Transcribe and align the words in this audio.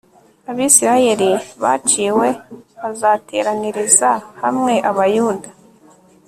Abisirayeli 0.51 1.29
baciwe 1.61 2.27
azateraniriza 2.89 4.09
hamwe 4.41 4.73
Abayuda 4.89 5.49